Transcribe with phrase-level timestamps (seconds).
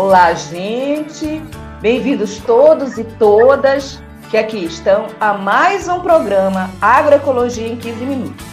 [0.00, 1.42] Olá, gente!
[1.80, 4.00] Bem-vindos todos e todas
[4.30, 8.46] que aqui estão a mais um programa Agroecologia em 15 Minutos.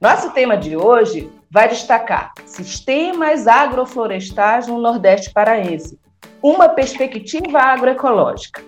[0.00, 5.96] Nosso tema de hoje vai destacar sistemas agroflorestais no Nordeste paraense,
[6.42, 8.60] uma perspectiva agroecológica.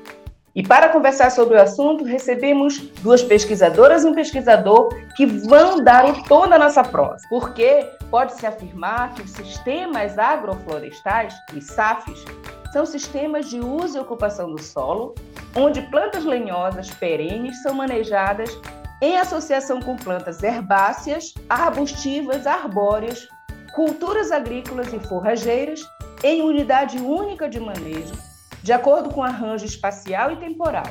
[0.54, 6.04] E para conversar sobre o assunto, recebemos duas pesquisadoras e um pesquisador que vão dar
[6.04, 12.24] o tom da nossa prosa, porque pode-se afirmar que os sistemas agroflorestais, os SAFs,
[12.72, 15.14] são sistemas de uso e ocupação do solo,
[15.56, 18.56] onde plantas lenhosas perenes são manejadas
[19.02, 23.28] em associação com plantas herbáceas, arbustivas, arbóreas,
[23.74, 25.80] culturas agrícolas e forrageiras,
[26.22, 28.14] em unidade única de manejo,
[28.64, 30.86] de acordo com arranjo espacial e temporal.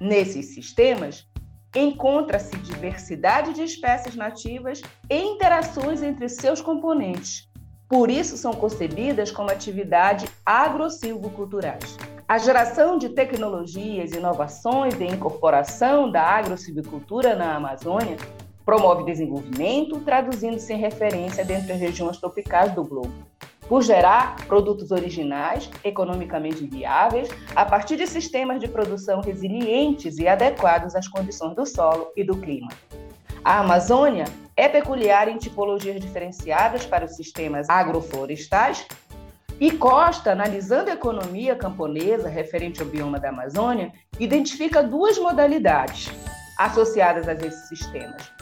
[0.00, 1.24] Nesses sistemas,
[1.72, 7.48] encontra-se diversidade de espécies nativas e interações entre seus componentes.
[7.88, 11.96] Por isso, são concebidas como atividade agro-silviculturais.
[12.26, 18.16] A geração de tecnologias, inovações e incorporação da agro-silvicultura na Amazônia
[18.64, 23.31] promove desenvolvimento, traduzindo-se em referência dentre as regiões tropicais do globo
[23.68, 30.94] por gerar produtos originais, economicamente viáveis, a partir de sistemas de produção resilientes e adequados
[30.94, 32.70] às condições do solo e do clima.
[33.44, 34.24] A Amazônia
[34.56, 38.86] é peculiar em tipologias diferenciadas para os sistemas agroflorestais
[39.60, 46.10] e Costa, analisando a economia camponesa referente ao bioma da Amazônia, identifica duas modalidades
[46.58, 48.32] associadas a esses sistemas: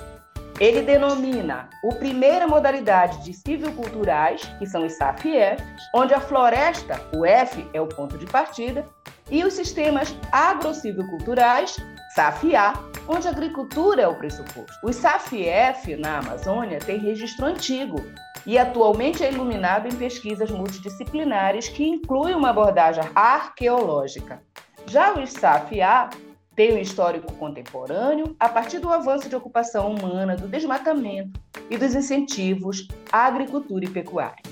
[0.60, 7.24] ele denomina o primeira modalidade de civilculturais, que são os SAF-F, onde a floresta, o
[7.24, 8.86] F, é o ponto de partida,
[9.30, 11.76] e os sistemas agrociviculturais,
[12.14, 12.74] SAF-A,
[13.08, 14.74] onde a agricultura é o pressuposto.
[14.84, 18.04] Os SAF-F na Amazônia têm registro antigo
[18.44, 24.42] e atualmente é iluminado em pesquisas multidisciplinares que incluem uma abordagem arqueológica.
[24.86, 26.10] Já os SAF-A
[26.54, 31.94] tem um histórico contemporâneo a partir do avanço de ocupação humana, do desmatamento e dos
[31.94, 34.42] incentivos à agricultura e pecuária.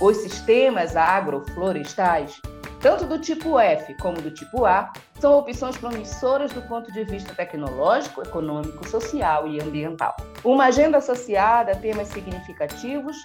[0.00, 2.40] Os sistemas agroflorestais,
[2.80, 7.34] tanto do tipo F como do tipo A, são opções promissoras do ponto de vista
[7.34, 10.16] tecnológico, econômico, social e ambiental.
[10.42, 13.16] Uma agenda associada a temas significativos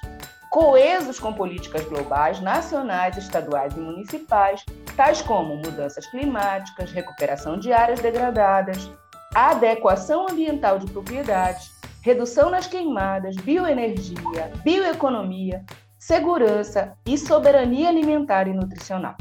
[0.49, 4.63] coesos com políticas globais, nacionais, estaduais e municipais,
[4.95, 8.89] tais como mudanças climáticas, recuperação de áreas degradadas,
[9.33, 15.65] adequação ambiental de propriedades, redução nas queimadas, bioenergia, bioeconomia,
[15.97, 19.15] segurança e soberania alimentar e nutricional.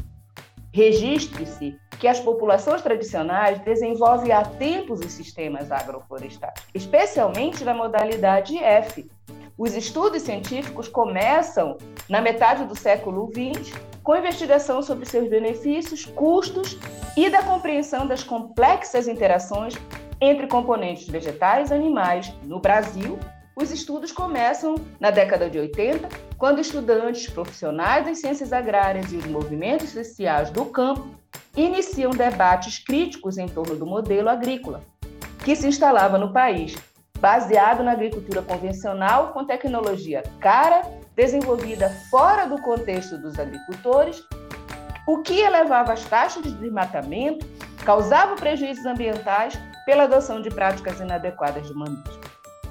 [0.71, 9.09] Registre-se que as populações tradicionais desenvolvem há tempos os sistemas agroflorestais, especialmente na modalidade F,
[9.57, 11.77] os estudos científicos começam
[12.09, 13.73] na metade do século XX
[14.03, 16.77] com investigação sobre seus benefícios, custos
[17.15, 19.73] e da compreensão das complexas interações
[20.19, 22.33] entre componentes vegetais e animais.
[22.43, 23.17] No Brasil,
[23.55, 29.25] os estudos começam na década de 80, quando estudantes profissionais das ciências agrárias e os
[29.25, 31.07] movimentos sociais do campo
[31.55, 34.81] iniciam debates críticos em torno do modelo agrícola
[35.45, 36.75] que se instalava no país
[37.25, 40.83] baseado na agricultura convencional com tecnologia cara,
[41.15, 44.23] desenvolvida fora do contexto dos agricultores,
[45.07, 47.43] o que elevava as taxas de desmatamento,
[47.83, 52.21] causava prejuízos ambientais pela adoção de práticas inadequadas de manejo.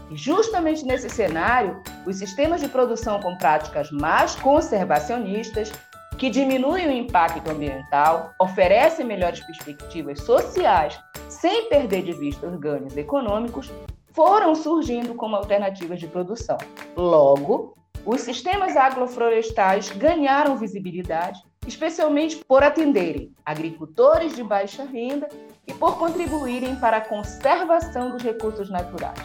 [0.08, 5.72] E justamente nesse cenário, os sistemas de produção com práticas mais conservacionistas,
[6.16, 10.96] que diminuem o impacto ambiental, oferecem melhores perspectivas sociais
[11.28, 13.68] sem perder de vista os ganhos econômicos,
[14.14, 16.56] foram surgindo como alternativas de produção.
[16.96, 17.76] Logo,
[18.06, 25.28] os sistemas agroflorestais ganharam visibilidade, especialmente por atenderem agricultores de baixa renda
[25.66, 29.20] e por contribuírem para a conservação dos recursos naturais.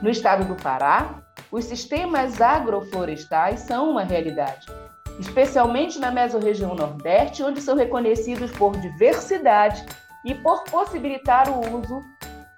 [0.00, 4.66] No estado do Pará, os sistemas agroflorestais são uma realidade,
[5.18, 9.84] especialmente na mesorregião Nordeste, onde são reconhecidos por diversidade
[10.24, 12.02] e por possibilitar o uso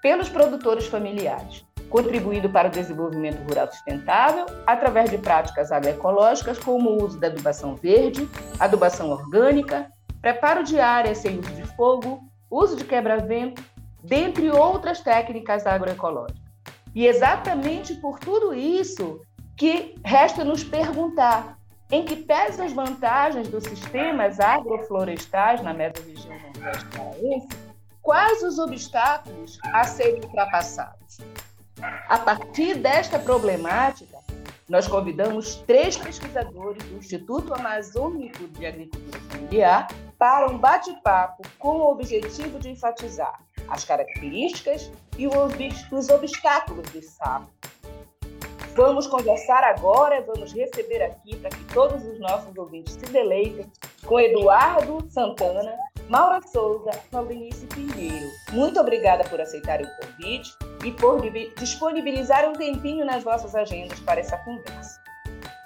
[0.05, 7.03] pelos produtores familiares, contribuindo para o desenvolvimento rural sustentável através de práticas agroecológicas como o
[7.03, 8.29] uso da adubação verde,
[8.61, 9.91] adubação orgânica,
[10.21, 13.65] preparo de áreas sem uso de fogo, uso de quebra-vento,
[14.03, 16.43] dentre outras técnicas agroecológicas.
[16.95, 19.23] E exatamente por tudo isso
[19.57, 21.57] que resta nos perguntar
[21.91, 27.49] em que pese as vantagens dos sistemas agroflorestais na região nordeste paraense,
[28.05, 31.19] quais os obstáculos a serem ultrapassados.
[32.09, 34.19] A partir desta problemática,
[34.69, 41.91] nós convidamos três pesquisadores do Instituto Amazônico de Agricultura Familiar para um bate-papo com o
[41.91, 47.51] objetivo de enfatizar as características e os obstáculos do sapo.
[48.77, 53.71] Vamos conversar agora, vamos receber aqui para que todos os nossos ouvintes se deleitem
[54.05, 55.75] com Eduardo Santana,
[56.09, 58.31] Maura Souza e Valdenice Pinheiro.
[58.53, 60.55] Muito obrigada por aceitarem o convite
[60.85, 61.21] e por
[61.57, 65.01] disponibilizar um tempinho nas vossas agendas para essa conversa.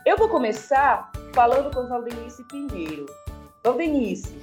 [0.06, 3.06] Eu vou começar falando com Valdenice Pinheiro.
[3.64, 4.38] Valdenice,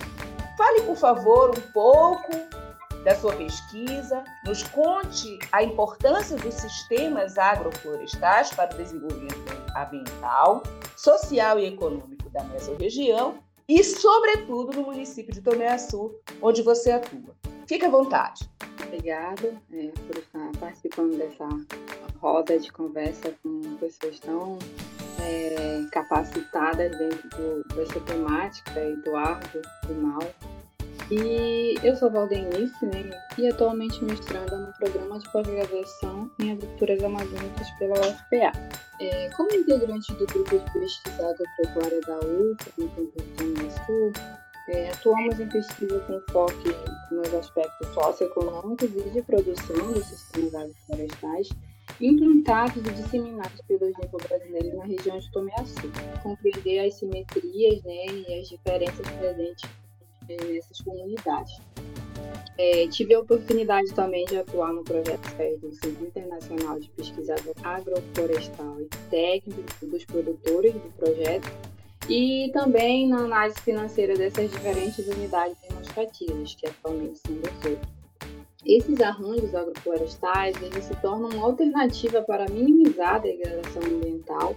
[0.57, 2.31] fale por favor um pouco
[3.05, 9.45] da sua pesquisa, nos conte a importância dos sistemas agroflorestais para o desenvolvimento
[9.77, 10.61] ambiental,
[10.97, 17.35] social e econômico da mesorregião e, sobretudo, no município de Tomé Açu, onde você atua.
[17.67, 18.47] Fique à vontade.
[18.85, 21.47] Obrigada é, por estar participando dessa
[22.19, 24.59] roda de conversa com pessoas tão
[25.19, 30.21] é, capacitadas dentro do, dessa temática, Eduardo e Mal.
[31.11, 37.69] E eu sou Valdenice, né, e atualmente mestranda no programa de pós-graduação em agriculturas amazônicas
[37.77, 38.51] pela UFPA.
[38.99, 44.13] É, como integrante do grupo de pesquisa agropecuária da UFA, no do Sul,
[44.69, 46.53] é, atuamos em pesquisa com foco
[47.11, 51.49] nos aspectos socioeconômicos e de produção dos sistemas agroflorestais
[52.01, 53.93] implantados e disseminados pelos
[54.27, 55.91] brasileiros na região de Tomé Açu,
[56.23, 59.69] compreender as simetrias né, e as diferenças presentes
[60.27, 61.61] é, nessas comunidades.
[62.57, 67.35] É, tive a oportunidade também de atuar no projeto SPER do Centro Internacional de Pesquisa
[67.63, 71.51] Agroflorestal e Técnico dos produtores do projeto
[72.09, 77.87] e também na análise financeira dessas diferentes unidades demonstrativas, que atualmente são 18.
[78.65, 84.55] Esses arranjos agroflorestais eles se tornam uma alternativa para minimizar a degradação ambiental,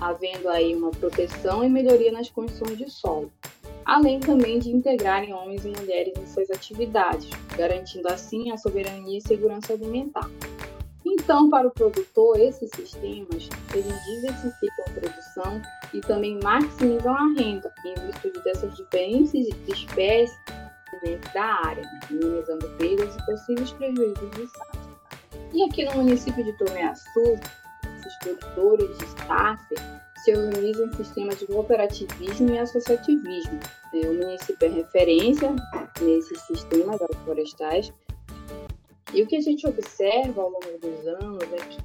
[0.00, 3.30] havendo aí uma proteção e melhoria nas condições de solo
[3.84, 9.22] além também de integrarem homens e mulheres em suas atividades, garantindo assim a soberania e
[9.22, 10.28] segurança alimentar.
[11.04, 17.72] Então, para o produtor, esses sistemas eles diversificam a produção e também maximizam a renda,
[17.84, 20.38] em virtude dessas diferentes espécies
[21.02, 24.80] dentro da área, minimizando perdas e possíveis prejuízos de safra.
[25.52, 27.38] E aqui no município de Tomé Açu,
[27.98, 33.60] esses produtores de safra se organiza em sistemas de cooperativismo e associativismo.
[33.92, 35.54] É, o município é referência
[36.00, 37.92] nesses sistemas agroflorestais.
[39.12, 41.78] E o que a gente observa ao longo dos anos é que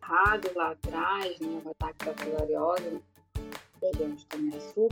[0.00, 3.00] errado lá atrás, no né, ataque da filariose,
[3.80, 4.88] perdemos também sul,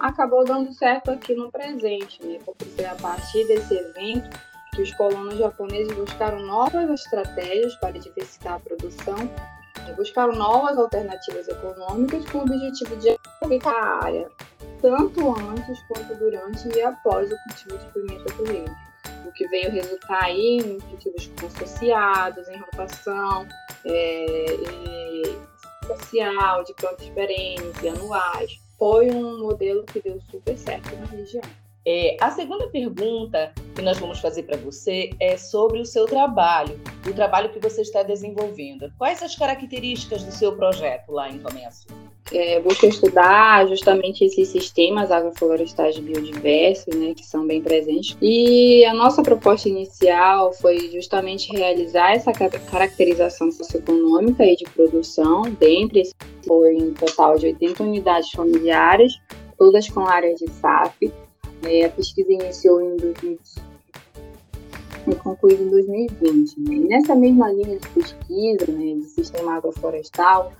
[0.00, 2.38] acabou dando certo aqui no presente, né?
[2.44, 4.28] Porque foi a partir desse evento
[4.74, 9.16] que os colonos japoneses buscaram novas estratégias para diversificar a produção
[9.92, 14.30] buscaram novas alternativas econômicas com o objetivo de aproveitar a área,
[14.80, 18.94] tanto antes quanto durante e após o cultivo de pimenta do
[19.28, 23.46] o que veio resultar aí em cultivos associados, em rotação
[23.86, 24.46] é,
[25.86, 28.60] social, de plantas perenes e anuais.
[28.78, 31.42] Foi um modelo que deu super certo na região.
[31.86, 36.80] É, a segunda pergunta que nós vamos fazer para você é sobre o seu trabalho,
[37.06, 38.90] o trabalho que você está desenvolvendo.
[38.96, 41.68] Quais as características do seu projeto lá em Tomé
[42.32, 48.16] É, busco estudar justamente esses sistemas agroflorestais biodiversos, né, que são bem presentes.
[48.22, 56.04] E a nossa proposta inicial foi justamente realizar essa caracterização socioeconômica e de produção, dentre
[56.46, 59.12] foi um total de 80 unidades familiares,
[59.58, 61.12] todas com áreas de SAF,
[61.66, 63.40] é, a pesquisa iniciou em 2020
[65.06, 66.60] e concluída em 2020.
[66.60, 66.74] Né?
[66.74, 70.52] E nessa mesma linha de pesquisa né, de sistema agroflorestal,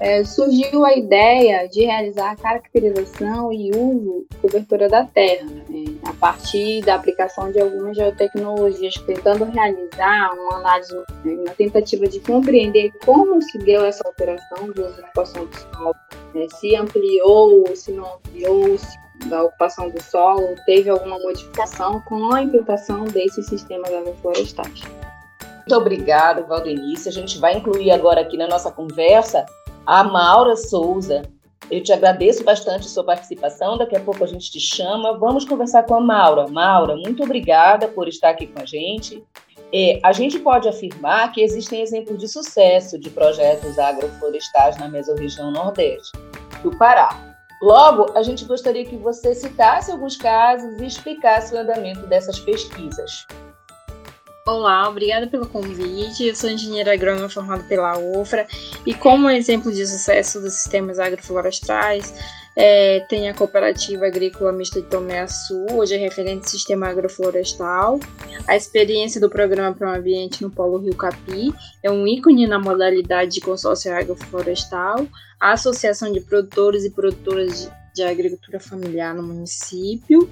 [0.00, 5.84] é, surgiu a ideia de realizar a caracterização e uso de cobertura da terra, né,
[6.04, 12.20] a partir da aplicação de algumas geotecnologias, tentando realizar uma análise, né, uma tentativa de
[12.20, 15.94] compreender como se deu essa alteração de uso de ocupação do solo,
[16.32, 22.34] né, se ampliou, se não ampliou, se da ocupação do solo teve alguma modificação com
[22.34, 24.82] a implantação desses sistemas agroflorestais.
[25.40, 27.08] Muito obrigada, Valdenice.
[27.08, 29.44] A gente vai incluir agora aqui na nossa conversa
[29.86, 31.22] a Maura Souza.
[31.70, 33.76] Eu te agradeço bastante a sua participação.
[33.76, 35.18] Daqui a pouco a gente te chama.
[35.18, 36.48] Vamos conversar com a Maura.
[36.48, 39.22] Maura, muito obrigada por estar aqui com a gente.
[39.72, 45.50] É, a gente pode afirmar que existem exemplos de sucesso de projetos agroflorestais na mesorregião
[45.50, 46.12] Nordeste
[46.62, 47.37] do Pará.
[47.60, 53.26] Logo, a gente gostaria que você citasse alguns casos e explicasse o andamento dessas pesquisas.
[54.48, 56.26] Olá, obrigada pelo convite.
[56.26, 58.46] Eu sou engenheira agrônoma formada pela UFRA
[58.86, 62.14] e como exemplo de sucesso dos sistemas agroflorestais,
[62.56, 65.26] é, tem a Cooperativa Agrícola Mista de Tomé
[65.70, 68.00] hoje é referente ao sistema agroflorestal.
[68.46, 71.52] A experiência do programa Para o Ambiente no Polo Rio Capi
[71.82, 75.06] é um ícone na modalidade de consórcio agroflorestal.
[75.38, 80.26] A Associação de Produtores e Produtoras de, de Agricultura Familiar no município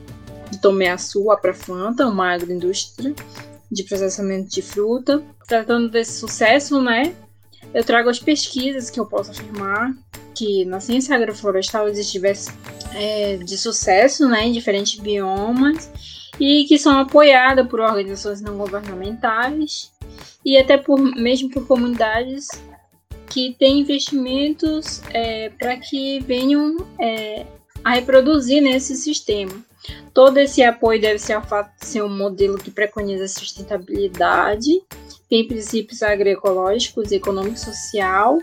[0.50, 3.14] de Tomé a Prafanta, uma agroindústria
[3.70, 5.22] de processamento de fruta.
[5.46, 7.14] Tratando desse sucesso, né,
[7.74, 9.94] eu trago as pesquisas que eu posso afirmar
[10.34, 12.20] que na ciência agroflorestal existe
[12.94, 15.90] é, de sucesso né, em diferentes biomas
[16.38, 19.90] e que são apoiadas por organizações não governamentais
[20.44, 22.48] e até por mesmo por comunidades
[23.30, 27.46] que têm investimentos é, para que venham é,
[27.82, 29.52] a reproduzir nesse sistema.
[30.12, 31.38] Todo esse apoio deve ser,
[31.76, 34.70] ser um modelo que preconiza sustentabilidade,
[35.28, 38.38] tem princípios agroecológicos, econômico social,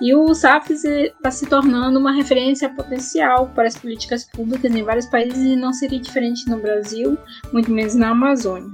[0.00, 5.06] e o SAFES está se tornando uma referência potencial para as políticas públicas em vários
[5.06, 7.18] países e não seria diferente no Brasil,
[7.52, 8.70] muito menos na Amazônia.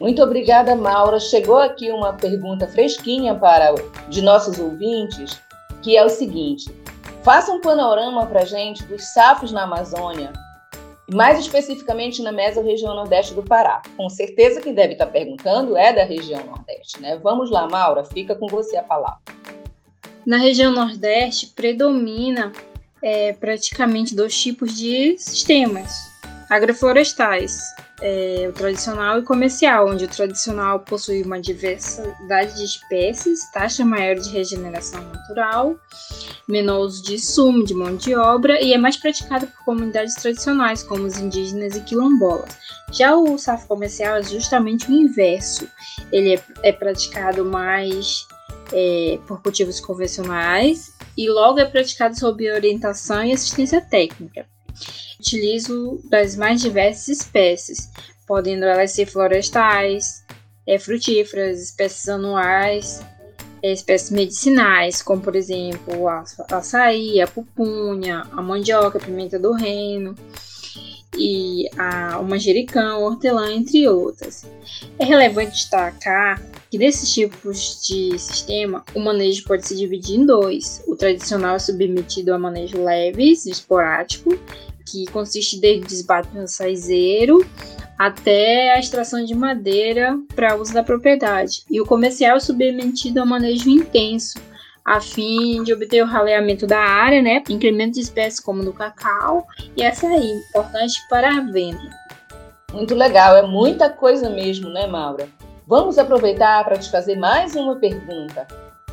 [0.00, 1.20] Muito obrigada, Maura.
[1.20, 3.74] Chegou aqui uma pergunta fresquinha para
[4.08, 5.38] de nossos ouvintes,
[5.82, 6.72] que é o seguinte:
[7.22, 10.32] faça um panorama para a gente dos sapos na Amazônia
[11.12, 13.82] mais especificamente na mesorregião nordeste do Pará.
[13.96, 17.18] Com certeza quem deve estar perguntando é da região nordeste, né?
[17.22, 19.20] Vamos lá, Maura, fica com você a palavra.
[20.24, 22.52] Na região nordeste predomina
[23.02, 26.09] é, praticamente dois tipos de sistemas
[26.50, 27.60] agroflorestais,
[28.02, 34.16] é, o tradicional e comercial, onde o tradicional possui uma diversidade de espécies, taxa maior
[34.16, 35.76] de regeneração natural,
[36.48, 40.82] menor uso de sumo, de mão de obra e é mais praticado por comunidades tradicionais,
[40.82, 42.58] como os indígenas e quilombolas.
[42.90, 45.68] Já o safo comercial é justamente o inverso,
[46.10, 48.26] ele é, é praticado mais
[48.72, 54.46] é, por cultivos convencionais e logo é praticado sob orientação e assistência técnica
[55.20, 57.90] utilizo das mais diversas espécies,
[58.26, 60.24] podendo elas ser florestais,
[60.66, 63.00] é, frutíferas, espécies anuais,
[63.62, 69.52] é, espécies medicinais, como por exemplo a açaí, a pupunha, a mandioca, a pimenta do
[69.52, 70.14] reino
[71.16, 74.46] e a, o manjericão, o hortelã, entre outras.
[74.98, 80.82] É relevante destacar que nesses tipos de sistema, o manejo pode se dividir em dois.
[80.86, 84.38] O tradicional é submetido a manejo leves, esporádico,
[84.90, 87.46] que consiste desde desbate no saizeiro
[87.98, 91.64] até a extração de madeira para uso da propriedade.
[91.70, 94.38] E o comercial é submetido a manejo intenso,
[94.82, 99.46] a fim de obter o raleamento da área, né, incremento de espécies como do cacau
[99.76, 101.90] e açaí, importante para a venda.
[102.72, 105.28] Muito legal, é muita coisa mesmo, né, Maura?
[105.66, 108.46] Vamos aproveitar para te fazer mais uma pergunta.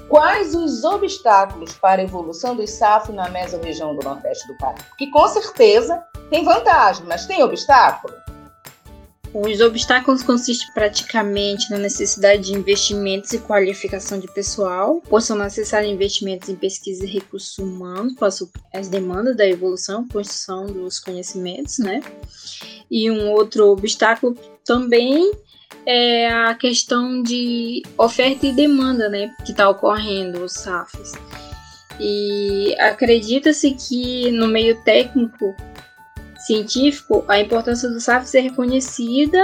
[0.10, 4.78] Quais os obstáculos para a evolução dos SAF na mesorregião do Nordeste do Pará?
[4.98, 8.14] Que com certeza tem vantagem, mas tem obstáculo?
[9.34, 15.92] Os obstáculos consistem praticamente na necessidade de investimentos e qualificação de pessoal, pois são necessários
[15.92, 18.30] investimentos em pesquisa e recursos humanos para
[18.74, 22.02] as demandas da evolução, construção dos conhecimentos, né?
[22.90, 24.36] E um outro obstáculo
[24.66, 25.32] também
[25.88, 31.14] é a questão de oferta e demanda, né, que está ocorrendo os SAFs.
[31.98, 35.56] E acredita-se que no meio técnico
[36.46, 39.42] científico a importância do SAF ser reconhecida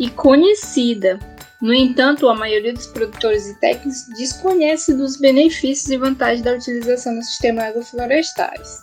[0.00, 1.20] e conhecida.
[1.62, 7.14] No entanto, a maioria dos produtores e técnicos desconhece dos benefícios e vantagens da utilização
[7.14, 8.82] do sistema agroflorestais.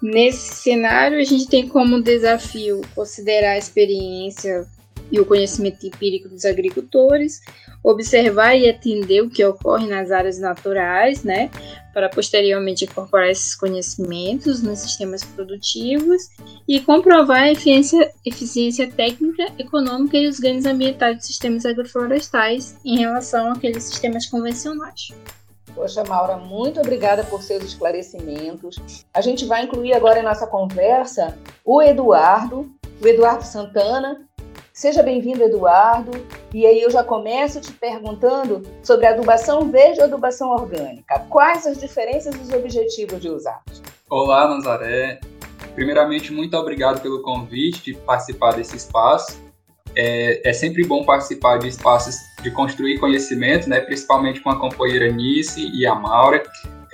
[0.00, 4.66] Nesse cenário, a gente tem como desafio considerar a experiência
[5.10, 7.40] e o conhecimento empírico dos agricultores,
[7.82, 11.50] observar e atender o que ocorre nas áreas naturais, né,
[11.92, 16.28] para posteriormente incorporar esses conhecimentos nos sistemas produtivos
[16.66, 22.98] e comprovar a eficiência, eficiência técnica, econômica e os ganhos ambientais dos sistemas agroflorestais em
[22.98, 25.08] relação àqueles sistemas convencionais.
[25.74, 28.76] Poxa, Maura, muito obrigada por seus esclarecimentos.
[29.12, 34.20] A gente vai incluir agora em nossa conversa o Eduardo, o Eduardo Santana,
[34.72, 36.12] Seja bem-vindo, Eduardo.
[36.52, 41.18] E aí eu já começo te perguntando sobre adubação verde ou adubação orgânica.
[41.28, 43.62] Quais as diferenças e os objetivos de usar?
[44.08, 45.20] Olá, Nazaré.
[45.74, 49.38] Primeiramente, muito obrigado pelo convite de participar desse espaço.
[49.94, 55.12] É, é, sempre bom participar de espaços de construir conhecimento, né, principalmente com a companheira
[55.12, 56.42] Nice e a Maura.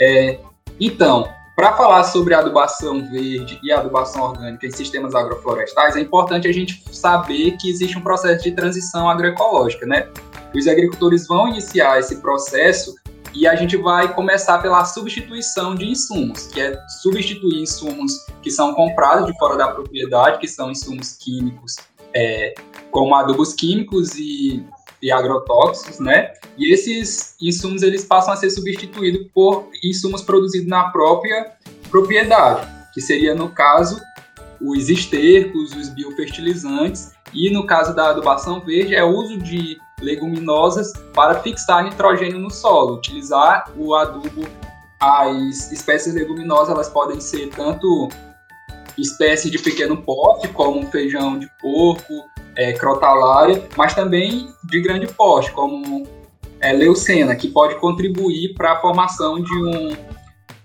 [0.00, 0.40] É,
[0.80, 6.52] então, para falar sobre adubação verde e adubação orgânica em sistemas agroflorestais, é importante a
[6.52, 10.08] gente saber que existe um processo de transição agroecológica, né?
[10.54, 12.94] Os agricultores vão iniciar esse processo
[13.34, 18.72] e a gente vai começar pela substituição de insumos, que é substituir insumos que são
[18.72, 21.74] comprados de fora da propriedade, que são insumos químicos,
[22.14, 22.54] é,
[22.92, 24.64] como adubos químicos e
[25.02, 26.32] e agrotóxicos, né?
[26.56, 31.52] E esses insumos eles passam a ser substituídos por insumos produzidos na própria
[31.90, 34.00] propriedade, que seria no caso
[34.60, 40.92] os estercos, os biofertilizantes e no caso da adubação verde é o uso de leguminosas
[41.14, 44.46] para fixar nitrogênio no solo, utilizar o adubo
[45.00, 48.08] as espécies leguminosas elas podem ser tanto
[48.96, 52.28] espécies de pequeno porte, como feijão de porco,
[52.58, 52.74] é,
[53.76, 56.08] mas também de grande porte, como
[56.60, 59.96] é, leucena, que pode contribuir para a formação de um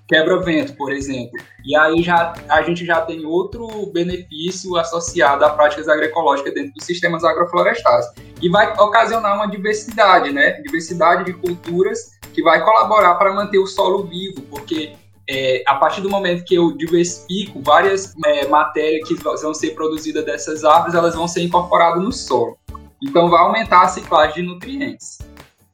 [0.08, 1.40] quebra-vento, por exemplo.
[1.64, 6.84] E aí já, a gente já tem outro benefício associado a práticas agroecológicas dentro dos
[6.84, 8.06] sistemas agroflorestais.
[8.42, 10.62] E vai ocasionar uma diversidade, né?
[10.62, 14.94] Diversidade de culturas que vai colaborar para manter o solo vivo, porque
[15.30, 20.26] é, a partir do momento que eu diversifico várias é, matérias que vão ser produzidas
[20.26, 22.58] dessas árvores, elas vão ser incorporadas no solo.
[23.02, 25.20] Então, vai aumentar a ciclagem de nutrientes.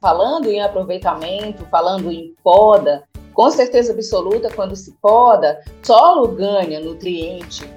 [0.00, 7.68] Falando em aproveitamento, falando em poda, com certeza absoluta, quando se poda, solo ganha nutriente,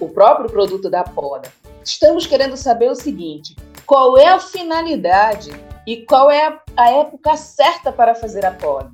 [0.00, 1.50] o próprio produto da poda.
[1.84, 5.50] Estamos querendo saber o seguinte: qual é a finalidade
[5.86, 8.90] e qual é a, época certa para fazer a poda?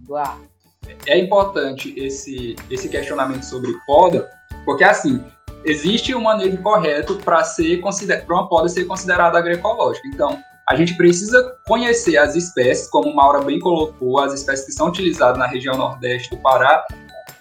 [1.07, 4.30] É importante esse, esse questionamento sobre poda,
[4.64, 5.23] porque assim,
[5.64, 10.07] existe um manejo correto para ser para uma poda ser considerada agroecológica.
[10.09, 14.88] Então, a gente precisa conhecer as espécies, como Maura bem colocou, as espécies que são
[14.88, 16.85] utilizadas na região nordeste do Pará,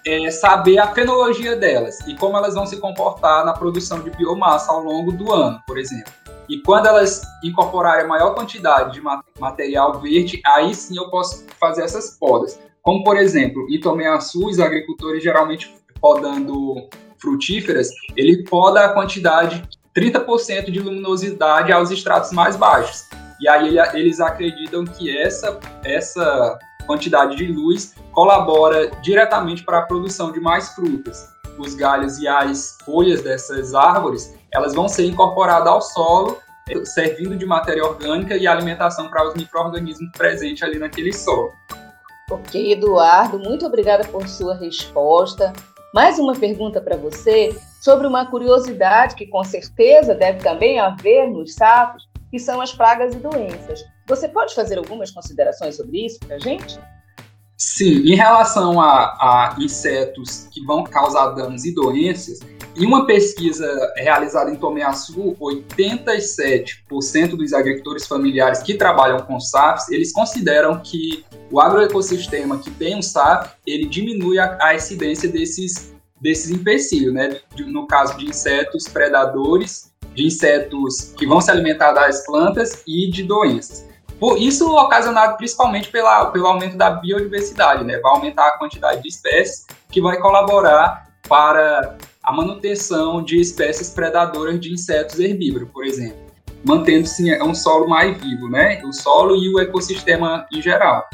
[0.05, 4.71] é, saber a fenologia delas e como elas vão se comportar na produção de biomassa
[4.71, 6.13] ao longo do ano, por exemplo.
[6.47, 9.01] E quando elas incorporarem maior quantidade de
[9.37, 12.57] material verde, aí sim eu posso fazer essas podas.
[12.87, 19.61] Como, por exemplo, em Tomeaçu, os agricultores geralmente podando frutíferas, ele poda a quantidade
[19.93, 23.03] 30% de luminosidade aos estratos mais baixos.
[23.41, 30.31] E aí eles acreditam que essa, essa quantidade de luz colabora diretamente para a produção
[30.31, 31.27] de mais frutas.
[31.59, 36.37] Os galhos e as folhas dessas árvores, elas vão ser incorporadas ao solo,
[36.85, 41.51] servindo de matéria orgânica e alimentação para os micro-organismos presentes ali naquele solo.
[42.29, 45.53] Ok, Eduardo, muito obrigada por sua resposta.
[45.93, 51.53] Mais uma pergunta para você sobre uma curiosidade que com certeza deve também haver nos
[51.53, 53.81] sapos, que são as pragas e doenças.
[54.07, 56.77] Você pode fazer algumas considerações sobre isso para a gente?
[57.57, 62.39] Sim, em relação a, a, insetos que vão causar danos e doenças,
[62.75, 69.89] em uma pesquisa realizada em Tomé Açu, 87% dos agricultores familiares que trabalham com SAFs,
[69.89, 75.95] eles consideram que o agroecossistema que tem um SAF, ele diminui a, a incidência desses,
[76.21, 77.39] desses empecilhos, né?
[77.57, 83.23] no caso de insetos predadores, de insetos que vão se alimentar das plantas e de
[83.23, 83.86] doenças.
[84.19, 87.99] Por isso ocasionado principalmente pela, pelo aumento da biodiversidade, né?
[87.99, 94.59] Vai aumentar a quantidade de espécies que vai colaborar para a manutenção de espécies predadoras
[94.59, 96.17] de insetos herbívoros, por exemplo,
[96.65, 98.81] mantendo-se um solo mais vivo, né?
[98.83, 101.07] O solo e o ecossistema em geral.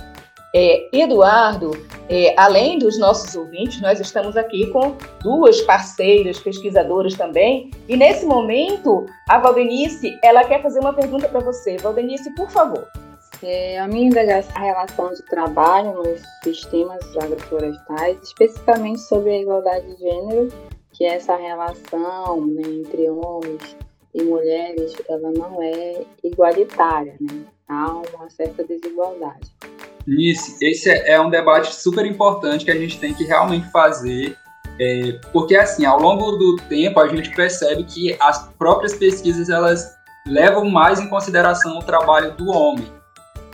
[0.56, 1.72] É, Eduardo,
[2.08, 7.72] é, além dos nossos ouvintes, nós estamos aqui com duas parceiras pesquisadoras também.
[7.88, 11.78] E nesse momento, a Valdenice, ela quer fazer uma pergunta para você.
[11.78, 12.88] Valdenice, por favor.
[13.42, 19.96] É, a minha indagação a relação de trabalho nos sistemas agroflorestais, especificamente sobre a igualdade
[19.96, 20.50] de gênero,
[20.92, 23.76] que essa relação né, entre homens
[24.13, 27.44] e mulheres, ela não é igualitária, né?
[27.68, 29.52] Há uma certa desigualdade.
[30.06, 34.38] Nisso, esse é, é um debate super importante que a gente tem que realmente fazer,
[34.80, 39.96] é, porque assim, ao longo do tempo a gente percebe que as próprias pesquisas elas
[40.28, 42.92] levam mais em consideração o trabalho do homem.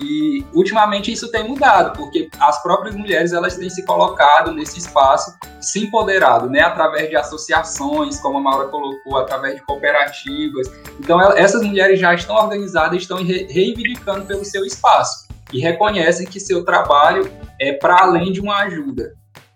[0.02, 5.36] E ultimamente isso tem mudado, porque as próprias mulheres elas têm se colocado nesse espaço,
[5.60, 10.72] se empoderado, né, através de associações, como a Maura colocou, através de cooperativas.
[10.98, 16.64] Então essas mulheres já estão organizadas, estão reivindicando pelo seu espaço e reconhecem que seu
[16.64, 19.14] trabalho é para além de uma ajuda,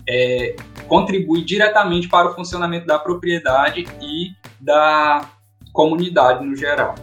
[0.07, 0.55] é,
[0.87, 5.29] contribui diretamente para o funcionamento da propriedade e da
[5.71, 6.95] comunidade no geral.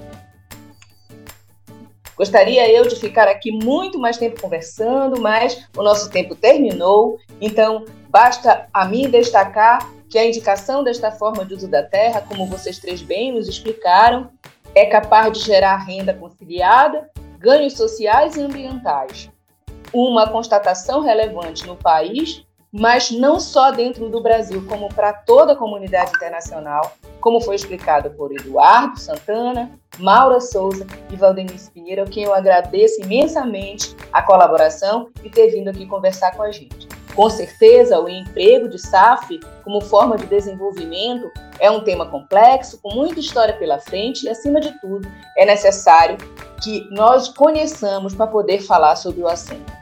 [2.16, 7.18] Gostaria eu de ficar aqui muito mais tempo conversando, mas o nosso tempo terminou.
[7.40, 12.44] Então, Basta a mim destacar que a indicação desta forma de uso da terra, como
[12.44, 14.31] vocês três bem nos explicaram,
[14.74, 17.09] é capaz de gerar renda conciliada,
[17.40, 19.31] ganhos sociais e ambientais.
[19.94, 25.57] Uma constatação relevante no país, mas não só dentro do Brasil, como para toda a
[25.57, 32.35] comunidade internacional, como foi explicado por Eduardo Santana, Maura Souza e Valdenice Pinheiro, quem eu
[32.35, 36.87] agradeço imensamente a colaboração e ter vindo aqui conversar com a gente.
[37.14, 42.94] Com certeza, o emprego de SAF como forma de desenvolvimento é um tema complexo, com
[42.94, 46.16] muita história pela frente e, acima de tudo, é necessário
[46.61, 49.80] que nós conheçamos para poder falar sobre o assunto.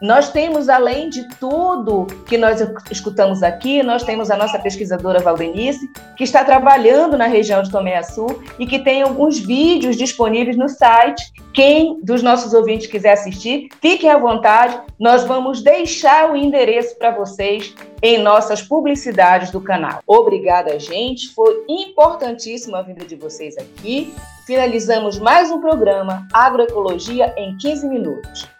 [0.00, 2.58] Nós temos, além de tudo que nós
[2.90, 8.02] escutamos aqui, nós temos a nossa pesquisadora Valdenice, que está trabalhando na região de Tomé
[8.02, 11.30] Sul e que tem alguns vídeos disponíveis no site.
[11.52, 14.80] Quem dos nossos ouvintes quiser assistir, fiquem à vontade.
[14.98, 20.00] Nós vamos deixar o endereço para vocês em nossas publicidades do canal.
[20.06, 21.28] Obrigada, gente.
[21.34, 24.14] Foi importantíssima a vinda de vocês aqui.
[24.46, 28.59] Finalizamos mais um programa Agroecologia em 15 minutos.